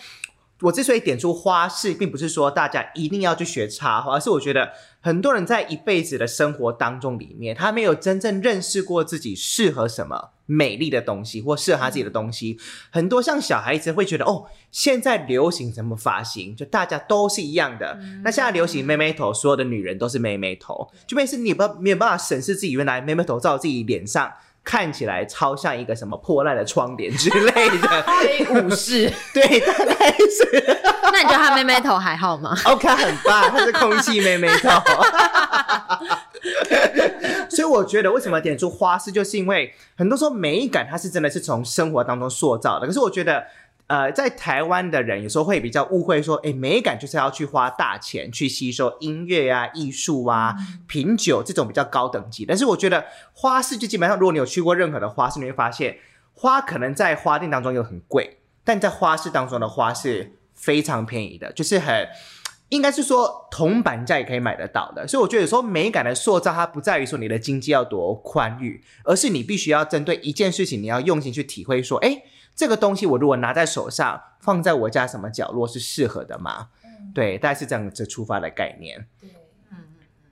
[0.63, 12.59] 我之所以点出花式，并不是说大家一定要去学插花，而是我觉得很多人在一辈子的生活当中里面，他没有真正认识过自己适合什么美丽的东西，或适合他自己的东西。
[12.91, 17.99] 很多像小孩子会觉得，哦，现在流行什么发型，就大家都是一样的。
[18.25, 24.33] 那现在流行妹妹头，所有的女人都是妹妹头，就变成是你不没有办法审视自己原来妹妹头照自己脸上。
[24.67, 28.05] 看起来超像一个什么破烂的窗帘之类的，
[28.61, 30.77] 武士， 对，大概是
[31.13, 34.69] 那你觉得他妹妹头还好吗？OK 很棒，他是空气妹妹头。
[37.49, 42.87] 所以我觉得为什么点出花式，就是因为很多时候美感它是真的是从生活当中塑造的。
[42.89, 43.45] 可是我觉得，
[43.87, 50.55] 呃，在台湾的人有时候会比较误会说，哎，美感就是要去花大钱去吸收音乐啊、艺术啊、
[50.87, 52.45] 品酒这种比较高等级。
[52.45, 55.99] 但是我觉得花市就基本上，如果你有去过任何的花市，你会发现
[56.35, 62.09] 花可能在花店当中又很贵，但在花市当中的花是非常便宜的，就是很。
[62.69, 72.23] 应该是说铜板价也可以买得到的，所以我觉得有时候美感的塑造，它不在于说你的经济要多宽裕，而是你必须要针对一件事情，你要用心去体会说，哎，
[72.55, 76.69] 这个东西我如果拿在手上，放在我家什么角落是适合的吗？
[77.15, 79.07] 对，大概是这样子出发的概念。
[79.21, 79.31] 对，
[79.71, 79.79] 嗯嗯
[80.25, 80.31] 嗯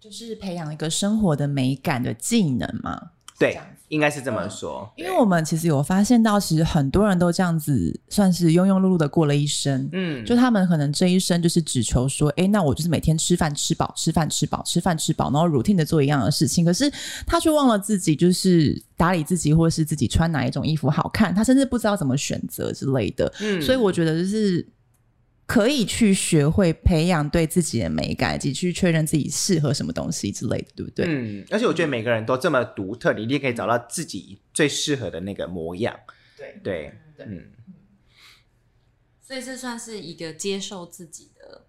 [0.00, 3.10] 就是培养一个生活的美感的技能嘛。
[3.38, 4.90] 对，应该是这么说。
[4.96, 9.88] 因为我们其实有发现到，其实很多人都这样子，算是庸庸碌碌的过了一生。
[9.92, 16.64] 嗯，就他们可能这一生就是只求说，哎，那我就是每天吃饭吃饱，吃饭吃饱，吃饭吃饱，然后 routine 的做一样的事情。
[16.64, 16.92] 可是
[17.26, 23.32] 他却忘了自己就是打理自己，或者是自己穿哪一种衣服好看，他甚至不知道怎么选择之类的。
[23.40, 24.66] 嗯所以我觉得就是。
[25.48, 31.06] 可以去学会培养对自己的美感，以及去确认自己适合什么东西之类的，对不对？
[31.08, 35.98] 嗯，而且我觉得每个人都这么独特，你一定可以找到自己最适合的那个模样。
[36.36, 37.50] 对对，嗯，
[39.22, 41.64] 所以这算是一个接受自己的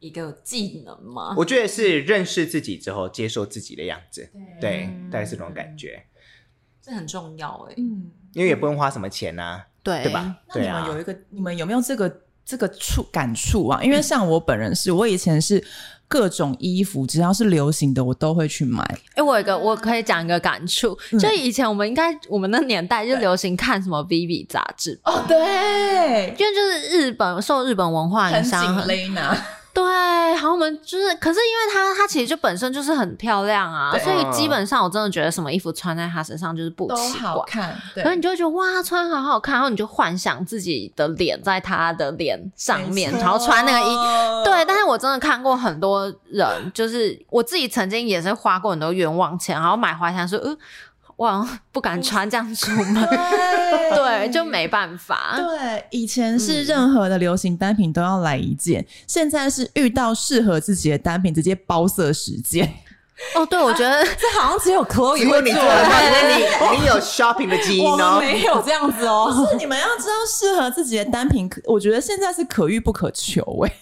[0.00, 1.36] 一个技能吗？
[1.36, 4.28] 我觉得是认识自己之后，接受自己的样子。
[4.60, 6.04] 对，大概是这种感觉。
[6.82, 10.42] 这很重要哎、嗯，因为也不用花什么钱呐、对对吧？
[10.48, 13.82] 那你们有一个，你们有没有这个这个触感触啊？
[13.82, 15.62] 因为像我本人是，我以前是
[16.06, 18.82] 各种衣服，只要是流行的，我都会去买。
[19.14, 28.86] 哎、我有一个我可以讲一个感触，就以前我们应该我们那年代就流行看什么 Vivi 杂志，哦，对，因为就是日本受日本文化影响很。
[29.74, 37.20] 对，好，我们就是，可是因为她她其实就本身就是很漂亮啊，所以基本上我真的觉得什么衣服穿在她身上就是不奇怪。
[37.20, 44.44] 好看，对然后你就会觉得哇，穿好好看，然后你就幻想自己的脸在她的脸上面，然后穿那个衣。
[44.44, 50.56] 对，但是我真的看过很多人，就是我自己曾经也是花过很多冤枉钱，然后买回来想说，呃，
[51.16, 52.94] 我好像不敢穿这样出门，
[53.94, 55.34] 对，就没办法。
[55.36, 62.72] 对，以前是任何的流行单品都要来一件，现在是遇到适合自己的单品直接包色十件。
[63.36, 68.18] 哦，对，我觉得 这好像只有 Chloe 做做得到，欸因为你你有 shopping 的基因我们哦。
[68.20, 69.46] 没有这样子哦。
[69.50, 73.72] 是你们要知道，适合自己的单品，可我觉得现在是可遇不可求哎、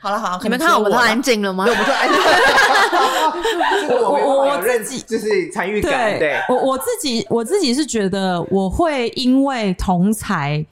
[0.00, 1.64] 好了好了，你们看我们都安静了吗？
[1.64, 2.08] 对，我们说，哎，
[3.80, 10.64] 这个我我办法有认自己就是参与感，对， 我我自己我自己是觉得我会因为同才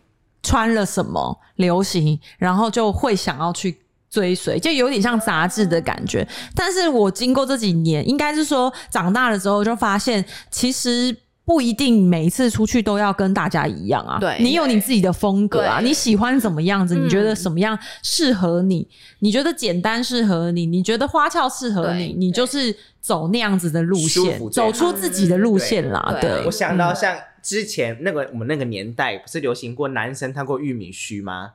[0.42, 3.76] 穿了什么流行，然后就会想要去
[4.08, 6.26] 追随，就有点像杂志的感觉。
[6.54, 11.16] 但是我经过这几年，应该是说长大了之后，就发现其实。
[11.46, 16.96] 不一定每一次出去都要跟大家一样啊，对你有你自己的风格啊，你喜欢怎么样子？
[16.96, 18.86] 你觉得嗯什么样适合你？
[19.20, 20.66] 你觉得简单适合你？
[20.66, 22.12] 你觉得花俏适合你？
[22.18, 26.18] 你就是走那样子的路线走出自己的路线啦。
[26.20, 31.52] 对对，我想到像之前那个我们那个年代，不是流行过男生烫过玉米须吗？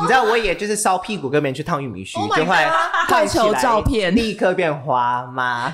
[0.00, 2.54] 你知道我也就是烧屁股跟别人去烫玉米须 Oh 就会
[3.08, 5.72] 快求照片立刻变花吗？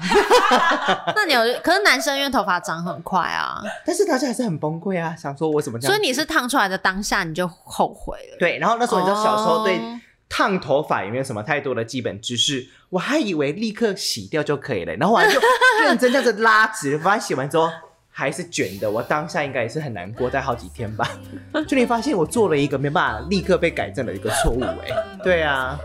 [1.15, 1.41] 那你有？
[1.63, 5.95] 可是男生因为头发长很快啊，但是大家还是很崩溃啊，想说我怎么这样？
[5.95, 8.39] 所以你是烫出来的当下你就后悔了。
[8.39, 15.39] 对，然后那时候你知道小时候对哦烫头发也没有什么太多的基本知识，我还以为立刻洗掉就可以了，然后我还就
[15.85, 17.71] 认真这样子拉直，发现洗完之后
[18.19, 21.07] 还是卷的，我当下应该也是很难过，在好几天吧。
[21.69, 24.89] 就你发现我做了一个没办法立刻被改正的一个错误，哎，
[25.23, 25.79] 对啊，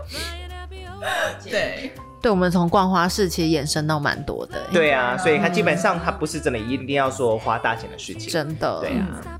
[1.44, 1.92] 对，
[2.22, 8.80] 对，我们从逛花市其实衍生到蛮多的、欸，对啊，所以它基本上它不是真的一定要说花大钱的事情，真的。
[8.80, 9.38] 对啊。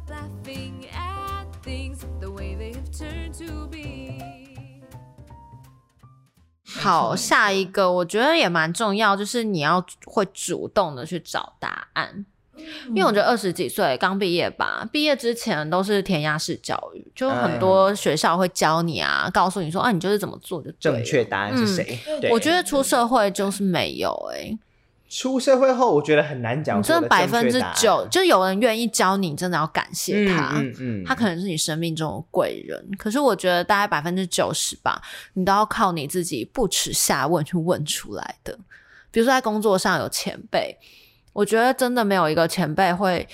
[6.66, 12.26] 好，下一个我觉得也蛮重要，就是你要会主动的去找答案。
[12.88, 21.98] 因为我觉得二十几岁刚毕业吧，毕业之前都是填鸭式教育，就很多学校会教你啊，告诉你说啊，你就是怎么做就正确答案是谁？
[22.20, 22.30] 对。
[22.30, 24.56] 我觉得出社会就是没有哎、
[25.08, 30.52] 出社会后，我觉得很难讲真的百分之九，就有人愿意教你，真的要感谢他。
[30.56, 31.04] 嗯嗯嗯。
[31.04, 35.02] 他可能是你生命中的贵人，可是我觉得大概百分之九十吧，
[35.34, 38.58] 你都要靠你自己不耻下问去问出来的。
[39.10, 40.74] 比如说在工作上有前辈，
[41.32, 43.26] 我觉得真的没有一个前辈会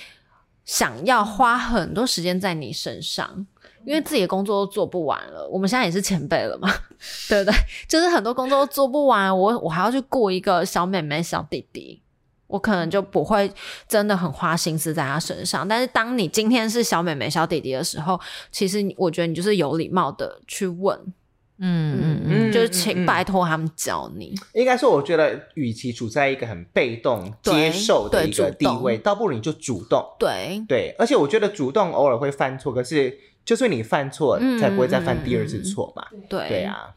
[0.65, 3.45] 想要花很多时间在你身上，
[3.85, 6.69] 因为自己的工作都做不完了，我们现在也是前辈了嘛，
[7.27, 7.57] 对不对？
[7.87, 12.01] 就是很多工作都做不完，我我还要去雇一个小妹妹、小弟弟，
[12.47, 13.51] 我可能就不会
[13.87, 15.67] 真的很花心思在他身上。
[15.67, 18.19] 但是当你今天是小妹妹、小弟弟的时候，
[18.51, 20.97] 其实我觉得你就是有礼貌的去问，
[21.59, 24.33] 嗯嗯嗯就是嗯请嗯拜托他们教你。
[24.53, 30.03] 应该说，我觉得与其处在一个很被动接受的一个地位，倒不如你就主动。
[30.17, 36.05] 对，对，而且我觉得主动偶尔会犯错，可是就是你犯错，嗯才不会再犯第二次错嘛。
[36.29, 36.93] 对，对，啊，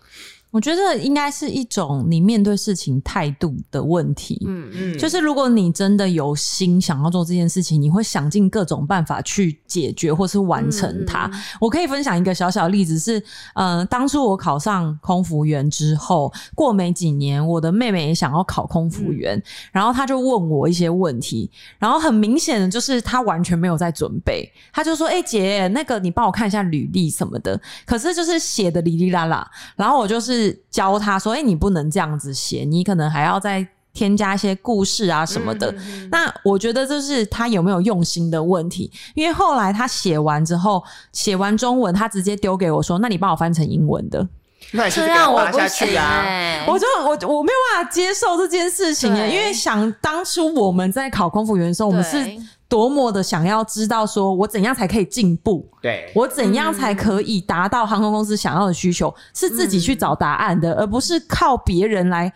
[0.53, 4.39] 我觉得应该是一种你面对事情态度的问题。
[4.47, 11.27] 嗯，嗯，就是如果你真的有心想要做这件事情，你会想尽各种办法去解决或是完成它。
[11.33, 13.23] 嗯我可以分享一个小小的例子是，
[13.55, 19.43] 呃，当初我考上空服员之后，过没几年，我的妹妹也想要考空服员，嗯
[19.73, 35.70] 然后她就问我一些问题，然后很明显的就是她完全没有在准备，她就说：“哎、姐，那个你帮我看一下履历什么的。”可是就是写的哩哩啦啦，然后我就是教他说：“哎、你不能这样子写，你可能还要再添加一些故事啊什么的。
[35.72, 40.82] 嗯那我觉得这是他有没有用心的问题，因为后来他写完之后，
[41.12, 44.26] 写完中文，他直接丢给我说：“那你帮我翻成英文的。
[44.73, 46.23] 那你就是这给他挖下样我不行去啊。
[46.27, 46.64] 欸。
[46.66, 52.27] 我就我我没有办法接受这件事情啊，因为想当初我们在考空服员的时候，我们是
[52.68, 62.33] 多么的想要知道说我怎样才可以进步，对，我怎样才可以达到航空公司想要的需求，是自己去找答案的，而不是靠别人来。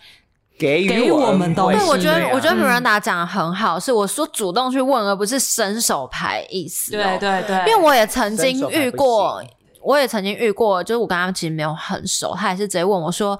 [0.58, 7.04] 给予给我们东西对，我觉得、我觉得 Miranda 讲的很好，是我说主动去问，而不是伸手牌意思、对。
[7.18, 9.50] 对对，因为我也曾经遇过行，
[9.86, 13.38] 我也曾经遇过，就是我跟他们其实没有很熟，他也是直接问我说。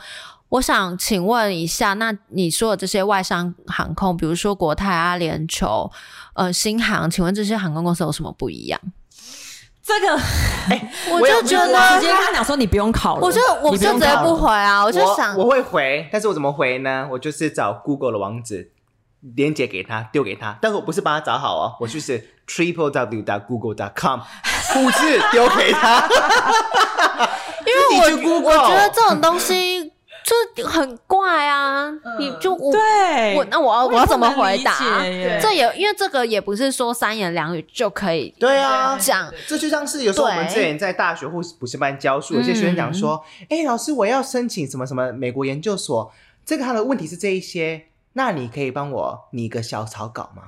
[0.48, 5.90] 我想请问一下，那你说的这些外商航空，比如说国泰、阿联酋、
[6.34, 8.80] 呃新航，请问这些航空公司有什么不一样？
[9.82, 10.12] 这个
[11.10, 17.08] 我 我就觉得直接跟他讲说你不用考了，我就我就直接不回啊，我就我想我会回，但是我怎么回呢？
[17.10, 18.70] 我就是找 Google 的网址，
[19.34, 24.20] 连接给他，丢给他，但是我不是帮他找好哦， 我就是 triple w dot google dot com
[24.72, 26.08] 复制丢给他，
[27.66, 29.92] 因为我我觉得这种东西
[30.54, 35.00] 就很怪啊，你就我对，我那我要我要怎么回答？
[35.40, 46.12] 这也因为这个也不是说三言两语就可以对啊，讲，这就像是有时候我们之前在大学或是补习班教书，有些学生讲说：“哎、老师，我要申请什么什么美国研究所，
[46.44, 50.44] 这个他的问题是这一些，那你可以帮我拟一个小草稿吗？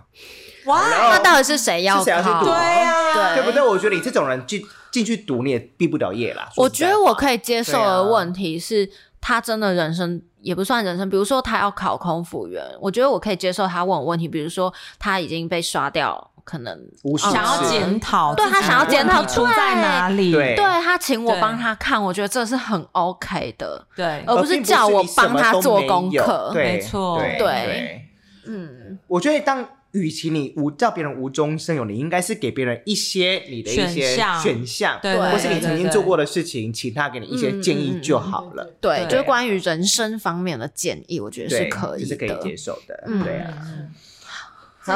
[0.64, 2.40] 哇，那到底是谁要是谁要去考？
[2.40, 3.62] 读对啊，对对不对？
[3.62, 6.48] 我觉得你这种人进进去读，你也毕不了业啦。
[6.56, 8.90] 我觉得我可以接受的问题是，
[9.20, 16.80] 他真的人生也不算人生，比如说他要考空服员，我觉得我可以接受他问我问题，比如说他已经被刷掉，可能
[17.18, 20.57] 想要次检讨，对他想要检讨出在哪里，对。
[20.57, 21.42] 对他请我对。
[21.42, 24.24] 帮他看，我觉得这是很 OK 的，对。
[24.26, 26.51] 而不是叫我帮他做功课。
[26.55, 27.22] 对，没错。
[27.36, 28.03] 对。
[28.46, 34.99] 嗯，我觉得当与其你无叫别人无中生有，你应该是给别人一些你的一些选项。
[35.03, 38.64] 对对或是你曾经做过的事情，请他给你一些建议就好了。
[38.80, 39.11] 对，对。
[39.11, 43.05] 就是关于人生方面的建议，我觉得是，可以的，这是可以接受的。
[43.07, 43.22] 嗯。
[43.22, 43.53] 对啊，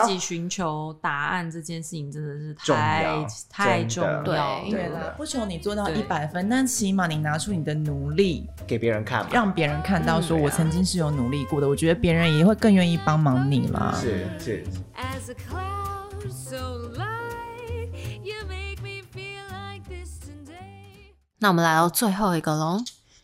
[0.00, 4.60] 自己寻求答案这件事情真的是重太要太重要了。
[4.70, 9.30] 对不求你做到一百分，但起码你拿出你的努力，给别人看嘛。
[9.32, 11.68] 让别人看到说嗯我曾经是有努力过的。
[11.68, 13.94] 我觉得别人也会更愿意帮忙你啦。
[14.00, 14.64] 是是
[14.96, 16.56] ，As a cloud so
[16.96, 17.90] light,
[18.22, 21.14] you make me feel like distant day.
[21.38, 22.78] 那我们来到最后一个喽。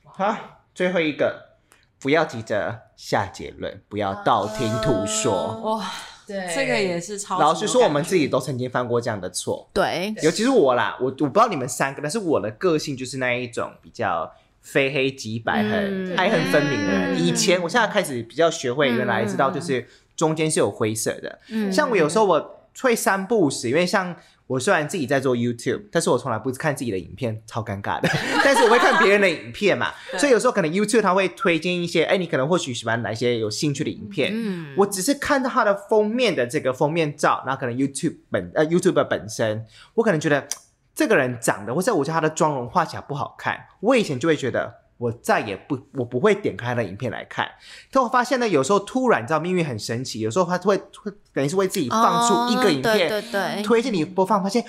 [0.04, 0.36] 好，
[0.74, 1.58] 最后一个，
[2.00, 5.60] 不要急着下结论，不要道听途说。
[5.60, 5.84] 哇，
[6.28, 7.40] 对这个也是超。
[7.40, 17.16] 老实说，我们自己都曾经犯过这样的错，对，尤其是我啦，我我不知道你们三个，但是我的个性就是那一种比较非黑即白、很嗯爱恨分明的人。
[17.16, 21.38] 嗯以前我现在开始比较学会，原来知道就是中间是有灰色的。
[21.48, 24.14] 嗯像我有时候我会三不五时，因为像
[24.48, 28.08] 我虽然自己在做 YouTube，但是我从来不看自己的影片，超尴尬的。
[28.42, 34.32] 但是我会看别人的影片嘛， 所以有时候可能 YouTube 它会推荐一些，哎，你可能或许喜欢哪一些有兴趣的影片。
[34.34, 40.56] 嗯我只是看到它的封面的这个封面照，然后可能 YouTube 本呃 YouTube 本身，我可能觉得嘖
[40.94, 44.77] 这个人长得，或者我觉得他的妆容画起来不好看，我以前就会觉得。
[44.98, 47.48] 我再也不，我不会点开他的影片来看。
[47.90, 54.64] 但我发现呢，有时候突然，你知道命运很神奇，有时候他会会等于是为自己放出一个影片，哦对对对，推荐你播放，发现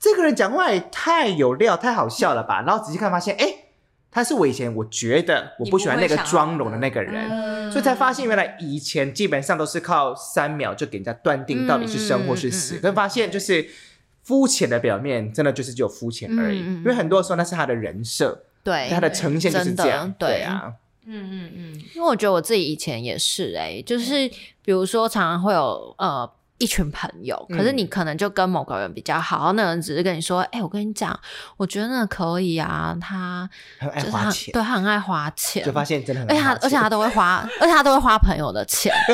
[0.00, 2.62] 这个人讲话也太有料、太好笑了吧？
[2.62, 3.46] 然后仔细看，发现哎，
[4.10, 13.66] 他是我以前我觉得我不喜欢那个妆容的那个人，嗯所以才发现原来以前基本上都是靠三秒就给人家断定到底是生或是死，嗯嗯嗯但发现就是
[14.22, 20.42] 肤浅的表面真的就是只有肤浅而已，因为很多时候那是他的人设，对，他的呈现就是真的这样，对。
[20.42, 20.72] 啊，
[21.06, 24.26] 嗯嗯嗯，因为我觉得我自己以前也是哎、就是
[24.64, 27.76] 比如说常常会有呃一群朋友，可是嗯。
[27.76, 31.18] 你可能就跟某个人比较好，然后那人只是跟你说，哎、我跟你讲，
[31.58, 33.46] 我觉得那可以啊，他
[33.78, 38.94] 很爱就是他花钱，对他很爱花钱，就发现真的很而且他而且他都会花，而且他都会花朋友的钱，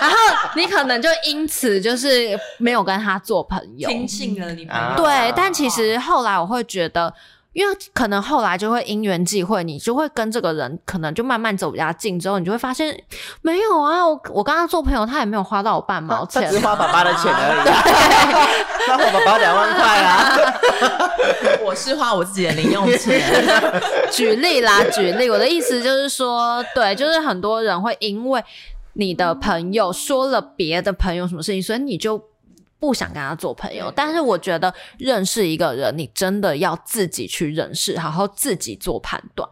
[0.00, 0.16] 然后
[0.54, 4.94] 你可能就因此就是没有跟他做朋友，听信了你朋啊。
[4.96, 7.12] 友，对，但其实后来我会觉得，
[7.54, 12.94] 因为可能后来就会因缘际会，你就会跟这个人可能就慢慢走比较近，之后你就会发现，
[13.42, 17.64] 没有啊，我我跟他做朋友，他也没有花到我半毛钱他只是花爸爸的钱而已，
[18.86, 20.36] 他花爸爸两万块啊，
[21.64, 23.22] 我是花我自己的零用钱，
[24.12, 28.44] 举例啦，举例，我的意思就是说，对，就是很多人会因为
[28.94, 32.20] 你的朋友说了别的朋友什么事情，所以你就。
[32.78, 39.48] 不想跟他做朋友，但是我觉得认识一个人，你真的要自己去认识，好好自己做判断。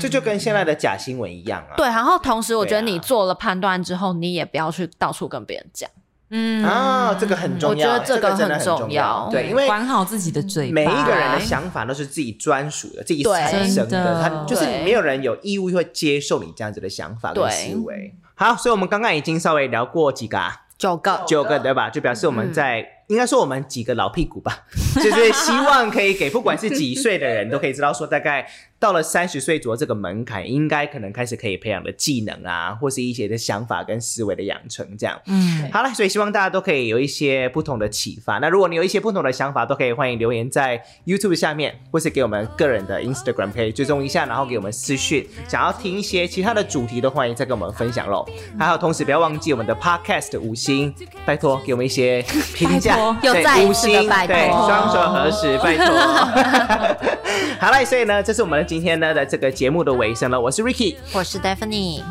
[0.00, 5.90] 这就跟现在的假新闻一样啊，对，然后同时我觉得你做了判断之后，你也不要去到处跟别人讲。
[6.30, 6.64] 嗯。
[6.64, 9.28] 啊，这个很重要，我觉得这个真的很重重要。
[9.30, 13.38] 对，因为管好自己的嘴巴，每一个人的想法都是自己专属的，自己对。
[13.40, 14.22] 产生真的。
[14.22, 17.50] 他就是没有人有义务会接受你这样子的想法跟对。
[17.50, 18.14] 思维。
[18.36, 21.88] 好，所以我们刚刚已经稍微聊过几个、啊，九个，九个对吧？
[21.90, 24.66] 就表示我们在、应该说我们几个老屁股吧，
[24.96, 28.46] 就是希望可以给不管是几岁的人都可以知道说，大概
[28.78, 35.18] 到了三十岁左右这个门槛，应该可能开始可以培养的技能啊，或是一些的想法跟思维的养成这样。
[35.26, 38.38] 嗯，好了，所以希望大家都可以有一些不同的启发。
[38.38, 45.26] 那如果你有一些不同的想法，都可以欢迎留言在 YouTube 下面，或是给我们个人的 Instagram 可以追踪一下，然后给我们私讯。
[45.48, 48.26] 想要听一些其他的主题，都欢迎再跟我们分享喽。
[48.58, 52.22] 还有，同时不要忘记我们的 Podcast 五星，拜托给我们一些
[52.54, 55.86] 评价，对五星，拜对，托双手合十，拜托。
[57.58, 60.38] 好了，所以呢，这是我们今天呢的这个节目的尾声了。
[60.40, 62.02] 我是 Ricky，我是 Stephanie。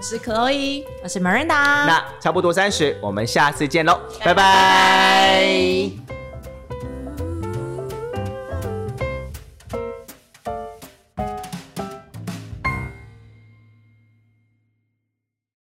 [0.00, 0.84] 是 Chloe，。
[1.02, 6.21] 我是 Miranda，那差不多三十，我们下次见喽，拜拜